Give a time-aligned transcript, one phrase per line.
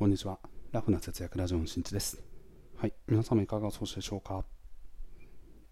[0.00, 0.38] こんにちは。
[0.72, 2.22] ラフな節約ラジオのしんちです。
[2.78, 2.94] はい。
[3.06, 4.46] 皆様いかがお過ごしでしょうか？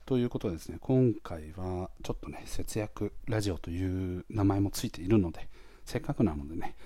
[0.05, 5.49] ということでですね、今回はちょっとね、節約ラジオという名前もついているので、
[5.87, 6.77] せっかくなのでね、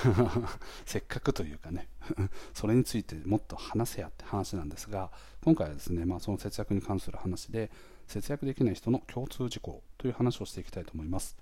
[0.84, 1.88] せっかくというかね
[2.52, 5.10] それについてもっと話せやって話なんですが、
[5.42, 7.70] 今回はですね、まあ、その節約に関する話で、
[8.08, 11.34] 節約できない人の共通事項という話をしていきたいと思います。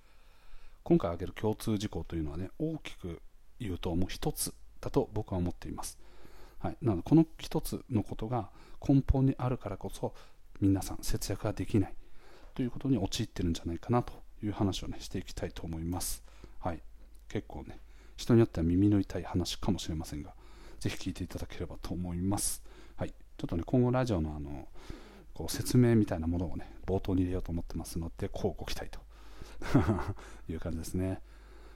[0.84, 3.20] 今回挙げる共通事項というのはね、大きく
[3.58, 5.98] 言うともう一つだと僕は思っています。
[6.58, 8.50] はい、なのでこの一つのことが
[8.86, 10.12] 根本にあるからこそ
[10.60, 11.94] 皆さん節約ができない
[12.54, 14.12] ということに陥ってるんじゃないかなと
[14.44, 16.22] いう話をねしていきたいと思います。
[16.60, 16.82] はい、
[17.28, 17.78] 結構ね
[18.16, 20.34] 人によっては耳の痛い話かもしれませんが
[20.78, 22.62] ぜひ聞いていただければと思います。
[22.96, 24.68] はい、ちょっとね今後ラジオのあの
[25.34, 29.00] こう説明みたいなものをね冒頭に入れようと思ってますのでこうご期待と
[30.50, 31.20] いう感じですね。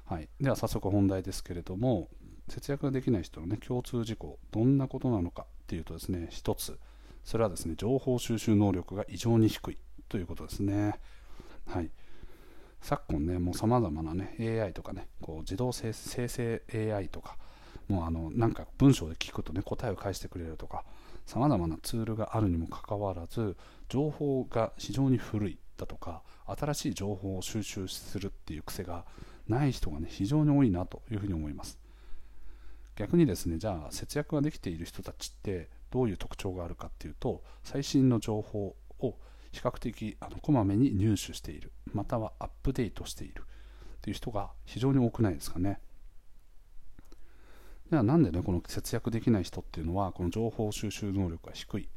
[0.05, 2.09] はい、では早速本題ですけれども
[2.48, 6.78] 節約ができない人の、ね、共通事項どんなことなのかっていうとですね一つ。
[7.25, 10.98] それはですね情報収集能力が異常に低いということですね。
[11.67, 11.91] はい。
[12.80, 17.36] 昨今ねもうさまざまなね AI とかねこう自動生成 AI とか
[17.89, 20.84] もうあのなんか文章で聞くとね答えを返してくれるとか
[21.24, 23.56] さまざまなツールがあるにもかかわらず
[23.89, 29.05] 情報が非常に古いだとか新しい情報を収集するっていう癖が
[29.48, 31.78] ない人がね非常に多いなというふうに思います。
[32.97, 39.14] 逆にですねじゃあ節約ができている人たちってどういう特徴があるかっていうと最新の情報を
[39.52, 41.72] 比較的あのこまめに入手している。
[41.92, 45.80] またはアップデートしているっていう人が非常に多くないですかね。
[47.91, 51.89] ではなんでねこの節約できない人っていうのはこの情報収集能力が低い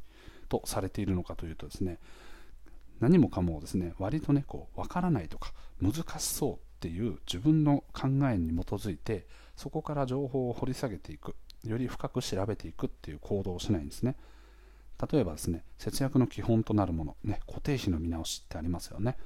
[0.48, 1.98] とされているのかというとですね
[3.00, 9.26] 何もかもですね割とねこう分からないとか難しそうっていう自分の考えに基づいて
[9.60, 11.36] そこから情報を掘り下げていく。
[11.64, 14.16] より深く調べていくっていう行動をしないんですね。
[15.12, 19.18] 例えばですね節約の基本となるもの、ね、固定費の見直しってありますよね。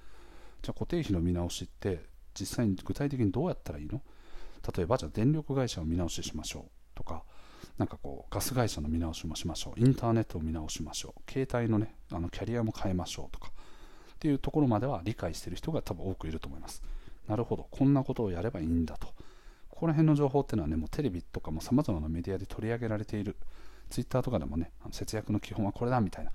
[0.61, 2.01] じゃあ固定費の見直しって
[2.35, 4.03] 実際に具体的にどうやったらいいの？
[4.77, 6.71] 例えばじゃあ電力会社を見直ししましょう。
[6.97, 7.23] とか
[7.79, 9.81] なんかこうガス会社の見直しもしましょう。
[9.81, 11.31] インターネットを見直しましょう。
[11.31, 13.31] 携帯のねあのキャリアも変えましょう。
[13.31, 13.53] とか
[14.15, 16.83] っていうところまでは理解している人が多分多くいると思います。
[17.29, 17.69] なるほど。
[17.71, 19.15] こんなことをやればいいんだと。
[19.75, 23.37] ここら辺の情報っていうのはね、もうテレビとかもさまざまなメディアで取り上げられている、
[23.91, 26.31] ツイッターとかでもね、あの節約の基本はこれだみたいな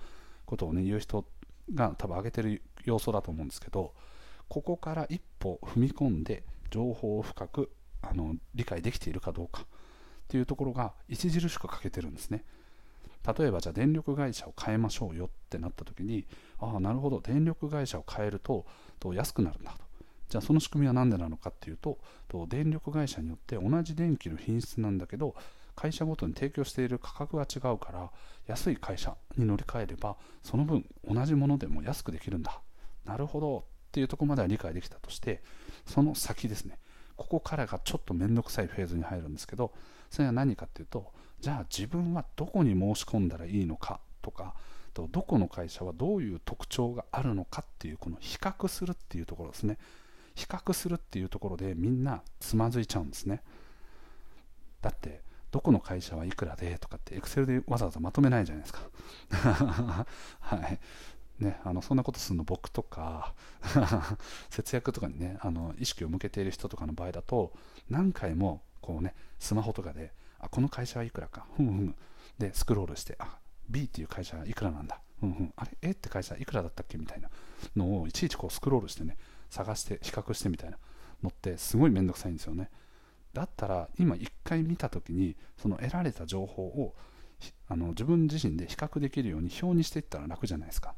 [0.46, 1.26] ことをね、言う人
[1.74, 3.94] が多分上げてる要素だと思うんですけど、
[4.50, 9.62] ここから一歩踏み込んで情報を深くあの理解できているかどうか。
[9.62, 9.66] っ
[10.28, 12.44] ていうところが著しく欠けてるんですね。
[13.38, 16.26] 例えばじゃあ電力会社を変えましょうよってなった時に
[16.60, 17.22] ああなるほど。
[17.22, 18.66] 電力会社を変えると
[19.14, 19.89] 安くなるんだと。
[20.30, 21.98] じゃあその仕組みは何でなのかっていうと
[22.48, 25.36] 電力会社によって同じ電気の品質なんだけど
[25.76, 28.12] 会社ごとに提供している価格が違うから
[28.48, 32.62] 安い会社に乗り換えればその分同じものでも安くできるんだ。
[33.06, 35.42] なるほどっていうところまでは理解できたとして
[35.86, 36.78] その先ですね。
[37.16, 39.74] ここからがちょっと面倒くさいフェーズに入るんですけど
[40.10, 44.54] それは何かっていうとじゃあ自分はどこに申し込んだらいいのかとか
[44.94, 49.78] どこの会社はどういう特徴があるのかっていうこの比較するっていうところですね。
[50.40, 53.44] 比較するっていうところでみんなつまずいちゃうんですね。
[54.82, 58.80] だってどこの会社はいくらでとかってエクセルでわざわざまとめないじゃないですか。
[60.40, 60.80] はい。
[61.40, 63.34] ね、あのそんなことするの僕とか
[64.50, 67.54] 節約とかにねあの意識を向けている人とかの場合だと
[67.90, 71.96] 何回もこうねスマホとかであこの会社はいくらかふむふむ
[72.38, 73.40] でスクロールしてあ
[73.70, 75.00] B っていう会社はいくらなんだ。
[75.22, 76.98] ふむふむあれ？A って会社いくらだったっけ？
[76.98, 77.30] みたいな
[77.76, 79.18] のをいちいちこうスクロールしてね
[79.50, 80.78] 探して比較してみたいな
[81.24, 82.70] のってすごい面倒くさいんですよね。
[83.34, 86.96] だったら今一回見た時にその得られた情報を
[87.68, 90.96] あの自分自身で比較できるように表にしていったら楽じゃないですか。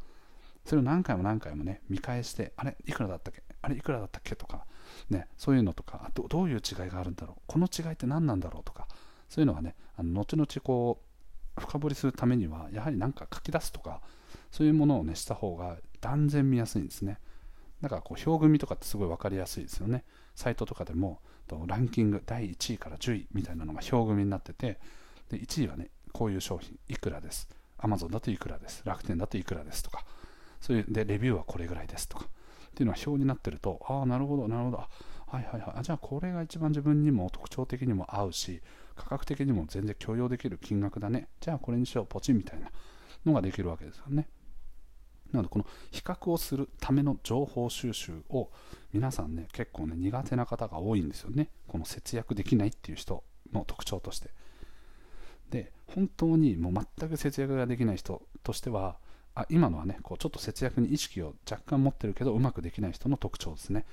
[0.66, 3.44] それを何回も何回もね見返してあれいくらだったっけ？
[3.62, 4.36] あれいくらだったっけ？
[4.36, 4.66] とか
[5.10, 7.42] ねそういうのとかどどういう違いがあるんだろう？
[7.48, 8.64] この違いって何なんだろう？
[8.64, 8.88] とか
[9.28, 11.02] そういうのがねあの後々こ
[11.58, 14.02] う深掘りするためにはやはり何か書き出すとか
[14.52, 17.18] そういうものをねした方が断然見やすいんですね。
[17.82, 20.04] だからこう表組とかってすごい分かりやすいですよね。
[20.36, 21.20] サイトとかでも
[21.68, 24.80] ランキング第1位から10位みたいなのが表組になってて
[25.30, 27.50] で1位はねこういう商品いくらです。
[27.80, 28.84] Amazon だといくらです。
[28.86, 30.06] 楽天だといくらですとか。
[30.60, 32.26] そういうでレビューはこれぐらいですとか。
[32.26, 34.80] っていうのは表になってるとああなるほどなるほど。
[34.80, 34.88] あ
[35.28, 35.74] はいはいはい。
[35.78, 38.62] あじゃあこれが一番自分にも特徴的にも合うし
[38.96, 41.28] 価格的にも全然許容できる金額だね。
[41.40, 42.06] じゃあこれにしよう。
[42.06, 42.72] ポチみたいな
[43.26, 44.28] のができるわけですよね。
[45.32, 48.50] なのでこの比較をするための情報収集を
[48.94, 51.50] 皆さんね結構ね苦手な方が多いんですよね。
[51.68, 53.24] この節約できないっていう人
[53.54, 54.30] の特徴として。
[55.50, 58.98] で本当にもう全く節約ができない人としては
[59.36, 63.86] あ今のはねこうちょっと節約に意識を若干持ってるけどうまくできない人の特徴ですね。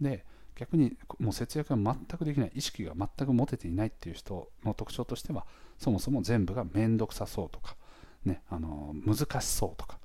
[0.00, 0.24] で
[0.56, 5.46] 逆にもう節約が全くできない意識が全く持てていないっていう人の特徴としては
[5.78, 7.76] そもそも全部が面倒くさそうとか、
[8.26, 9.98] ね、あの難しそうとか、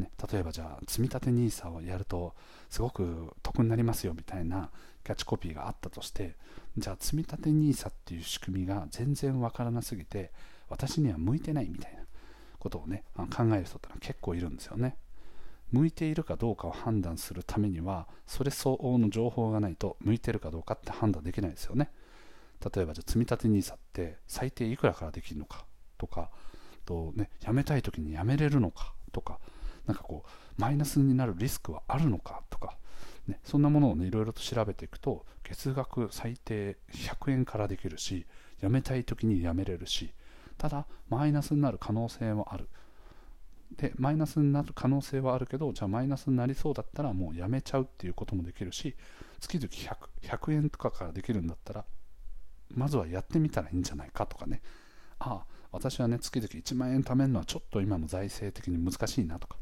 [0.00, 2.34] ね、例えばじゃあ積立 NISA をやると
[2.68, 4.70] すごく得になりますよみたいな
[5.04, 6.36] キャッチコピーがあったとして
[6.76, 10.30] じゃあ積立 NISA っていう仕組みが全然わからなすぎて
[10.68, 12.00] 私には向いてないみたいな
[12.58, 14.96] ことをね考える人ってのは結構いるんですよね。
[15.72, 21.90] 向いているかどうかを判断するためにはそれ相応の情報がないと向いてるかどうかって判断できないですよね。
[22.74, 25.64] 例えばじゃあ積立 NISA って最低いくらからできるのか
[25.96, 26.30] とか
[26.84, 29.38] と、ね、辞めたい時に辞めれるのかとか
[29.90, 32.76] なんかこうマイナスになるリスクはあるのかとか、
[33.26, 38.24] ね、そんなものをねいろいろと調べていくと月額最低100円からできるし
[38.60, 40.12] 辞めたい時に辞めれるし
[40.56, 42.68] ただマイナスになる可能性もある。
[43.76, 48.96] でマイナスになる可能性はあるけどじゃあマイナスになりそうだったらもうやめちゃうっていうこともできるし
[49.40, 51.84] 月々 100, 100円とかからできるんだったら
[52.74, 54.60] まずはやってみたらいいんじゃないかとかね。
[55.18, 59.56] ああ私はね月々1万円貯めるのはちょっと今の財政的に難しいなとか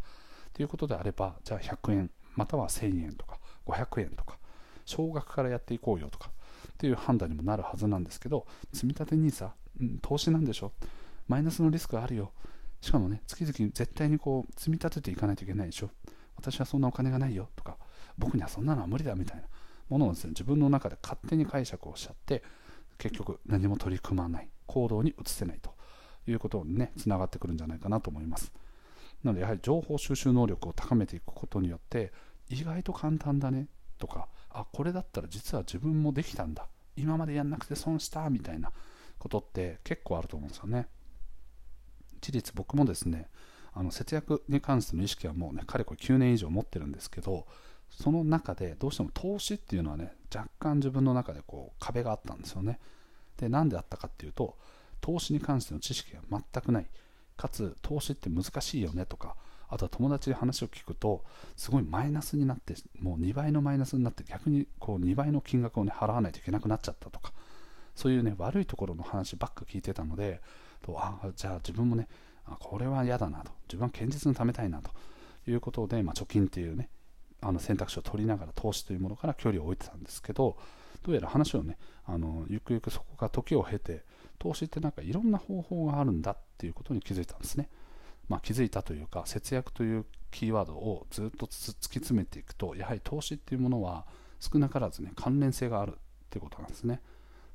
[0.58, 4.38] っていうことであればじゃあ100円または1000円とか500円とか
[4.84, 6.30] 少額からやっていこうよとか
[6.72, 9.50] っていう判断にもなるはずなんですけど積み立 NISA、
[9.80, 10.72] うん、投資なんでしょ
[11.28, 12.32] マイナスのリスクあるよ
[12.80, 15.90] しかもね、月々絶対にこう積み立てていかないといけないでしょ。
[16.36, 17.76] 私はそんなお金がないよとか、
[18.16, 19.42] 僕にはそんなのは無理だみたいな
[19.88, 22.42] ものをですね、自分の中で勝手に解釈をしちゃって、
[22.98, 25.74] 結局何も取り組まない、行動に移せないと
[26.28, 28.52] いうことにね、つながってくるんじゃないかなと思います。
[29.24, 32.12] なので、やはり情報収集能力を高めていくことによって、
[32.48, 33.68] 意外と簡単だね
[33.98, 36.68] とか、あ、これだったら実は自分もできたんだ。
[36.96, 38.72] 今までやんなくて損したみたいな
[39.18, 40.88] ことって結構あると思うんですよね。
[42.20, 43.28] 事実僕もですね
[43.72, 47.46] あの節約に関しての意識はもうねかれこれ9年以上持ってるんですけど
[47.90, 52.80] その中でどうしても投資っていうのはね若干自分の中でこう壁があったんですよね
[53.36, 54.56] で何であったかっていうと
[55.00, 56.86] 投資に関しての知識が全くない
[57.38, 59.36] かつ投資って難しいよねとか
[59.70, 61.24] あとは友達に話を聞くと
[61.56, 67.32] すごいマイナスになってもう2倍のマイナスになって逆にこう2倍の金額を、ね、払わないといけなくなっちゃったとか
[67.94, 70.40] そういうね悪いところの話ばっか聞いてたので
[70.82, 72.08] とあじゃあ自分もね
[72.46, 74.90] あこれは嫌だなと自分は堅実に貯めたいなと
[75.50, 76.88] いうことで、まあ、貯金っていうね
[77.40, 80.56] あの選択肢を取りながら投資というものから距離を置いてたんですけど
[81.04, 84.02] どうやら話をねあのゆくゆくそこが時を経て
[84.38, 87.68] 投資ってなんかいろんな方法があるんだっていうことに気づいたんですね、
[88.28, 94.06] まあ、気づいたというか節約というキーワードをずっと突き詰めていくとやはり投資っていうものは
[94.40, 95.94] 少なからずね関連性があるっ
[96.30, 97.00] ていうことなんですね。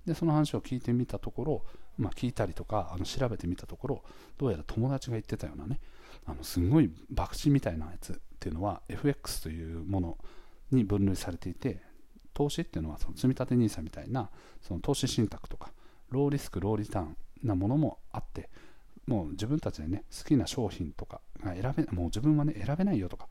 [0.05, 1.63] でその話を聞いてみたところ
[1.97, 4.03] まあ、聞いたりとかあの調べてみたところ
[4.37, 5.79] どうやら友達が言ってたようなね
[6.25, 10.17] あのすごい博打みたいなやつっていうのは FX というもの
[10.71, 11.81] に分類されていて
[12.33, 14.29] 投資っていうのはその積立 NISA みたいな
[14.61, 15.71] その投資信託とか
[16.13, 18.49] ローリスクローリターンなものもあって
[19.05, 23.27] もう自分たちでね好きな商品とかが選べもう自分はね選べないよとか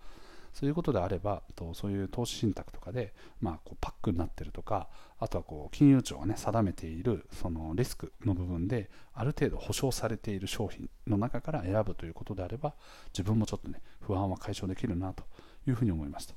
[0.52, 4.88] そういうことであればとそういう投資信託とかで、まあ、こうパックになってるとか
[5.18, 12.74] あとはこう金融庁が、ね、定めているそのリスクの部分である程度保証されている商品の中から選ぶということであれば
[13.14, 15.24] 自分もちょっとね不安は解消できるなと
[15.66, 16.34] いうふうに思いました。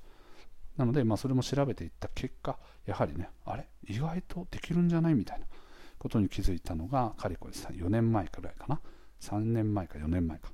[0.78, 3.68] なので、まあ、それも調べていった結果やはりねあれ？
[3.88, 5.14] 意外とできるんじゃない？
[5.16, 5.46] みたいな。
[6.06, 8.80] ことに気づいたのがかれこれ4年前くらいかな。
[9.22, 10.52] 3年前か4年前か。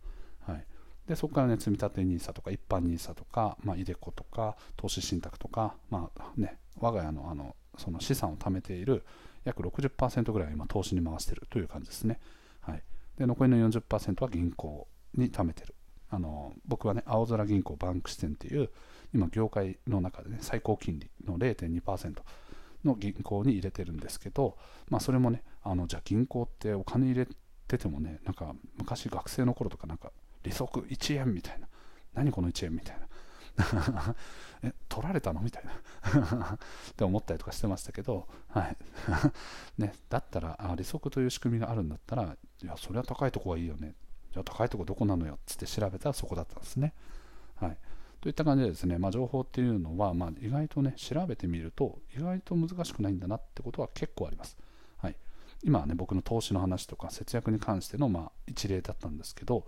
[0.48, 0.66] はい。
[1.06, 9.04] でそこからね、積立 NISA とか一般 NISA とか、まあ、イデコとか、投資信託とか、まあね、我が家のあのその資産を貯めている
[9.44, 12.22] 約60%ぐらいは今投資に回しているという感じですね。
[12.62, 12.84] はい、
[13.18, 15.76] で残りの40%は銀行に貯めてる。
[16.10, 18.70] あの僕はね、青空銀行バンク支店っていう、
[19.14, 22.22] 今業界の中でね、最高金利の0.2%
[22.84, 24.58] の銀行に入れてるんですけど、
[24.90, 27.28] まあ、それもね、あのじゃあ銀行ってお金入れ
[27.68, 30.12] ててもね、なんか昔学生の頃とかなんか
[30.44, 31.68] 利息1円みたいな
[32.14, 33.08] 何この1円みたいな
[34.64, 35.42] え取られたの？
[35.42, 35.72] みたいな
[36.92, 38.78] って思ったりとかしてましたけど、はい。
[39.78, 43.96] ね、だったらあ利息という仕組みがあるんだったらいやそれは高いとこがいいよね。
[44.32, 45.36] じゃあ高いとこどこなのよ？
[45.36, 46.94] っつって調べたらそこだったんですね。
[48.22, 54.58] といった感じでですね、まあ、情報っていうのは、まあ、意外とね調べてみると意外と難しくないんだなってことは結構あります。
[54.98, 55.16] はい、
[55.64, 59.66] 今はね僕の投資の話とか節約に関しての、まあ、一例だったんですけど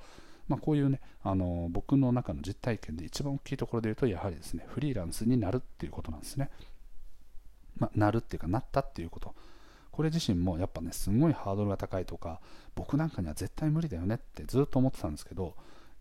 [0.48, 6.50] まあ、こういうねあの僕の中の実体験で一番大きいところで言うとやはりですねフリーランスになるっていうことなんですね、
[7.78, 9.34] まあ、なるっていうかなったっていうこと。
[9.92, 12.42] これ自身もやっぱねすごいハードルが高いとか
[12.74, 15.56] 僕なんかには絶対無理だよねってずっと思ってたんですけど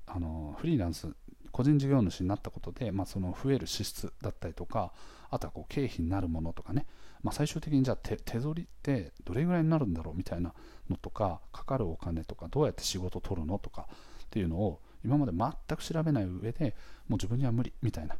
[0.06, 1.08] あのフリーランス
[1.52, 4.92] 個人事業主になったことで、まあ、その増える支出だったりとか
[5.30, 6.86] あとはこう経費になるものとかね、
[7.22, 10.52] まあ、最終的にじゃあ手取りってどれぐらいになるんだろうみたいな
[10.90, 13.86] のとかかかるお金とかどうやって仕事を取るのとか
[14.24, 16.74] っていうのを今まで全く調べない上で
[17.08, 18.16] もう自分には無理みたいな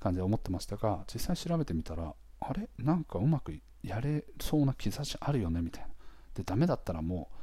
[0.00, 2.68] 感じで思ってましたが実際調べてみたらあれ？
[2.78, 5.88] なんかうまくやれそうな兆しあるよねみたいな。
[6.34, 7.36] でダメだったらもう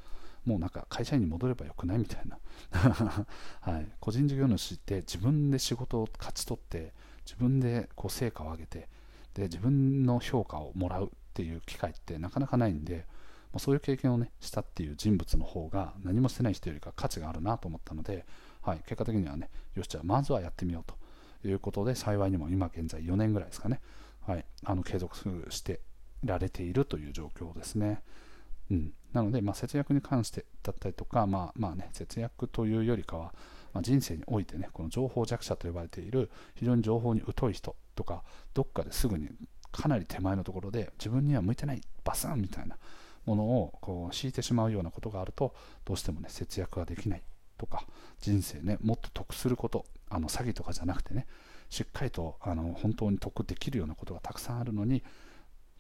[0.46, 2.40] もうなんか会社員に戻ればよくないみたいな、
[3.62, 6.94] はい、個人事業主って自分で仕事を勝ち取って
[7.26, 8.90] 自分でこう成果を上げて
[9.34, 13.06] で自分の評価をもらうっていう機会ってなかなかないんで、
[13.54, 18.26] まあ、そういう経験をねしたっていう人物の方が何もしてない人よりか価値があるなと思ったので、
[18.62, 23.80] はい、結果的にはねよしじゃあまずはやってみようということで幸いにも今現在4年ぐらいですかね、
[24.28, 25.82] はい、あの継続して
[26.24, 28.04] られているという状況ですね。
[28.70, 33.34] うん、なので、まあ、節約に関してだったりとか、まあまあね、節約というよりかは、
[33.74, 39.30] まあ、人生においてね、この情報弱者と呼ばれている非常に情報に疎い人とか、どっかですぐに
[39.72, 42.78] かなり手前のところで自分には向いてない、バサンみたいな
[43.26, 45.54] ものをこう敷いてしまうようなことがあると、
[45.86, 47.24] どうしてもね、節約ができない
[47.58, 47.86] とか、
[48.20, 51.28] 人生ね、もっと得すること、あの詐欺とかじゃなくてね、
[51.70, 55.04] しっかりとあの本当に得できるようなことがたくさんあるのに、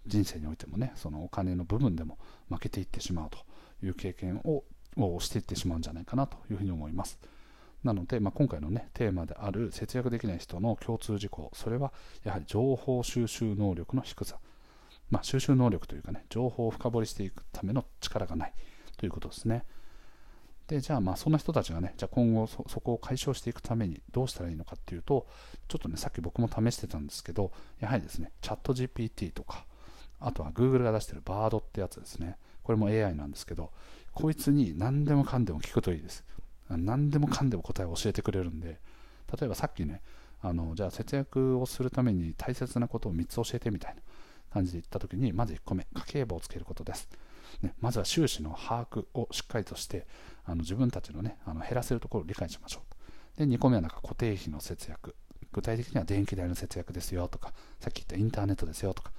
[0.05, 2.17] 人生においてもね、そのお金の部分でも
[2.49, 3.39] 負けていってしまうと
[3.85, 4.63] いう経験を
[4.97, 7.17] をしていってしまうんじゃないかなというふうに思います。
[7.83, 11.93] なので、まあ、今回の、ね、テーマである節約できない人の共通事項、それは
[12.23, 14.37] やはり情報収集能力の低さ、
[15.09, 18.53] まあ、収集能力というかね、情報を深掘りしていくための力がない
[18.97, 19.63] ということですね。
[20.67, 25.27] でじゃあまあそんな人たちがねじゃあ今後そこを解消していくためにどうしたらいいのかっていうと
[25.67, 29.65] ちょっとねさっき僕も試してたんですけどやはりですねチャット GPT とか
[30.21, 32.37] あとは Google が出してる Bard ってやつですね。
[32.63, 33.71] これも AI なんですけど
[34.13, 36.23] こいつに何でもかんでも聞くといいです。
[36.69, 38.79] 何でもかんでも答えを教えてくれるんで
[39.37, 40.01] 例えばさっきね
[40.41, 44.01] あのじゃあ節約をするために大切なことを3つ教えてみたいな
[44.53, 47.09] 感じで言った時にまず1個目家計簿をつけることです。
[47.61, 50.07] ね、まずは収支の把握をしっかりとして
[50.45, 52.81] あの自分たちの,、ね、あの減らせるところを理解しましょ
[53.35, 55.15] うで2個目はなんか固定費の節約。
[55.53, 57.51] 具体的には電気代の節約ですよとか
[57.81, 59.11] さっき言ったインターネットですよとか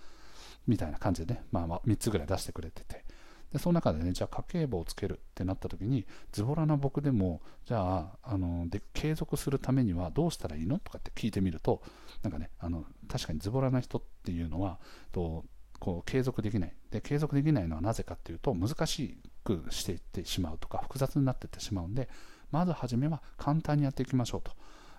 [0.66, 3.04] みたいな感じでね、まあ、まあ3つぐらい出してくれてて。
[3.52, 10.78] でその中でねじゃあ家計簿をつけるってなった時にズボラな僕でもじゃああので継続するためにはどうしたらいいの？
[10.78, 11.82] とかって聞いてみると
[12.22, 14.78] なんかねあの確かにズボラな人っていうのは
[15.12, 15.44] と
[15.78, 16.74] こう継続できない。
[16.90, 22.08] で継続できないのはなぜかっていうと難しくしていってしまうとか複雑になっていってしまうんで
[22.50, 24.52] まず初めは簡単にやっていきましょうと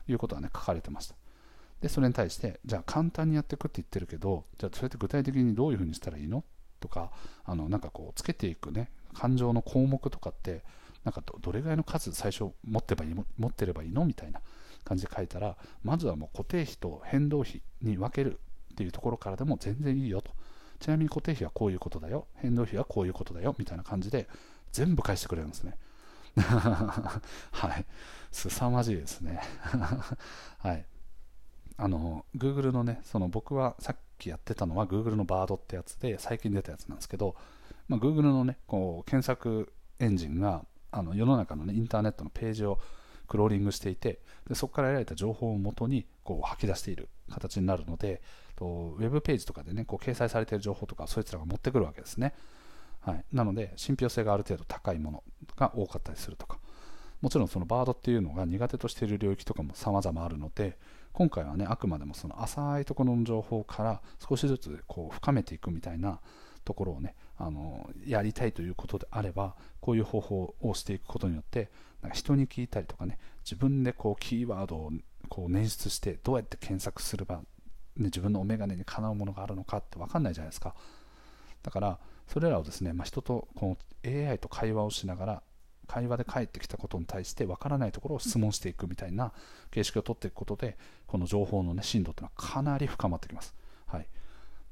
[0.08, 1.16] いうことがね書かれてました。
[1.84, 6.46] でそれに対してじゃあ簡単にやっていくって言ってるけどじゃあそれって具体的にどういうふうにしたらいいの？
[6.80, 7.12] とか
[7.44, 10.64] あのなんかこうつけていくね感情の項目とかって
[11.04, 14.06] なんかどれぐらいの数最初持ってばいい持ってればいいの？
[14.06, 14.40] みたいな
[14.86, 18.40] 感じで書いたらまずはもう固定費と変動費に分ける
[18.72, 20.32] っていうところからでも全然いいよと。
[20.80, 22.28] ちなみに固定費はこういうことだよ。
[22.36, 23.54] 変動費はこういうことだよ。
[23.60, 24.30] みたいな感じで
[24.72, 25.78] 全部返してくれるんですね。
[26.38, 27.22] は
[27.78, 27.86] い。
[28.32, 29.42] 凄まじいですね。
[30.60, 30.86] はい。
[31.78, 37.36] あの Google のねその僕はさっきやってたのは Google のバードってやつで最近出たやつなんですけど、
[37.88, 42.80] まあ、Google のねこう検索エンジンがあの世の中のねインターネットのページを
[43.28, 48.22] クローリングしていてでそこから得られた情報をもとにこう吐き出している形になるので
[48.56, 52.34] とウェブページとかでねこう掲載されている情報とかそいつらが持ってくるわけですね、
[53.02, 55.24] はい、なので信憑性がある程度高いもの
[55.56, 56.60] が多かったりするとか。
[57.24, 60.78] もちろんそのバードっていうのが苦手としている領域とかも様々あるので
[61.14, 66.20] 今回はねあくまでもその浅いところの情報から少しずつこう深めていくみたいな
[66.66, 71.70] ところをねあのやりたいということであればこういう方法をしていくことによって
[72.02, 74.92] なんか人に聞いたりとかね自分でこうキーワードを
[75.30, 77.44] こう捻出してどうやって検索すれば、ね、
[78.06, 80.76] 自分のお眼鏡にかなうものがあるのかって分かんないじゃないですか。
[81.62, 85.44] だからそれらをですね、まあ、人とこの AI と会話をしながら
[85.88, 89.32] 会話で返ってきたことに対して分からないところを質問していくみたいな
[89.72, 93.54] 形式をとっていくことでこの情報の、ね、深度というのはかなり深まってきます、
[93.88, 94.08] はい、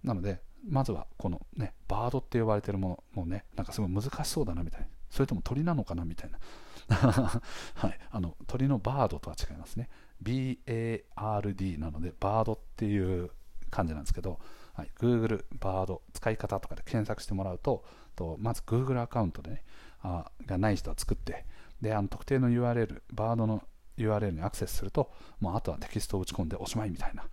[0.04, 4.88] なのでまずはこのねバードって呼ばれてるものもねなんかすごい難しそうだなみたいな。
[5.12, 6.40] それとも鳥なのかなみたいな。
[7.76, 9.90] はい、あの鳥のバードとは違いますね。
[10.24, 13.30] BARD なのでバードっていう
[13.70, 14.40] 感じなんですけど、
[14.74, 17.84] はい、Google バード使い方とかで検索してもらうと
[18.16, 19.64] とまず Google アカウントでね
[20.04, 21.46] あがない人は作って
[21.82, 23.64] であの特定の URL バードの
[23.98, 27.24] URL にアクセスするともうあとはテキストを打ち込んでおしまいみたいな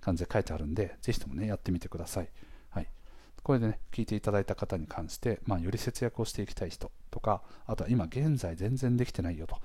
[0.00, 2.28] 感じで書いてあるんでぜひともねやってみてください、
[2.70, 2.88] はい、
[3.48, 9.56] これでね、聞いていただいた方に関して、まあ、より節約をしていきたい人とか、あとは今現在全然できてないよと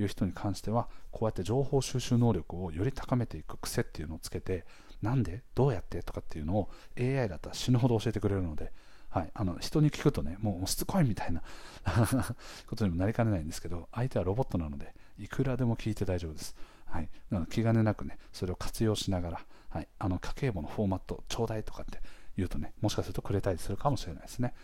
[0.00, 4.64] いう人に関しては、こうやって情報収集能力をより高めていく癖っていうのをつけて、
[5.02, 8.72] なんでどうやってとかっていうのを AI だったら死ぬほど教えてくれるので、
[9.12, 11.42] はい、あの人に聞くとね、もうしつこいみたいな
[12.66, 16.56] ことにもなりかねないんですけど、相手はロボットなので、いくらでも聞いて大丈夫です。
[16.86, 22.00] はい、なので気兼ねなくね、それを活用しながら、はい、あの家計簿のフォーマットちょうだいとかって
[22.38, 24.54] 言うとね、もしかするとくれたりするかもしれないですね。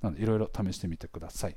[0.00, 1.56] なので、いろいろ試してみてください。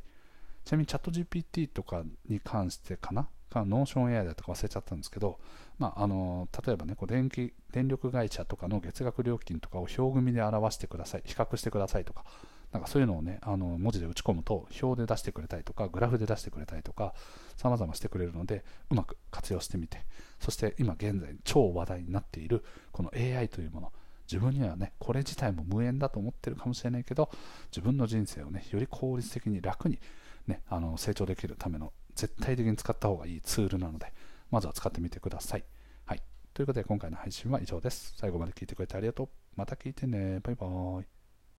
[0.66, 5.40] ちなみにチャット GPT とかに関してかなか、 Notion AI だとか忘れちゃったんですけど、
[5.78, 12.24] まあ、あの例えばねこう電気、電力会社とかの月額料金とかを表組で表してください、比較してくださいとか、
[12.72, 17.14] なんかそういうのをね、あの文字で打ち込むと、表で出してくれたりとか、グラフで出してくれたりとか、
[17.58, 20.06] 様々してくれるので、うまく活用してみて、
[20.40, 23.92] そして今現在超話題になっているこの AI というもの、
[24.32, 27.30] 自分にはね、これ自体も無縁だと思ってるかもしれないけど、
[27.72, 30.00] 自分の人生をね、より効率的に楽に、
[30.48, 34.14] ね、あの成長できるための絶対的に使った方がいいツールなので、
[34.50, 35.64] まずは使ってみてください。
[36.06, 36.22] はい。
[36.54, 38.14] ということで、今回の配信は以上です。
[38.18, 39.30] 最後まで聞いてくれてありがとう。
[39.56, 40.40] また聞いてね。
[40.42, 41.21] バイバーイ。